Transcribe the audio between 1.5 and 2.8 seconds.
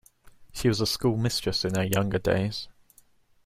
in her younger days.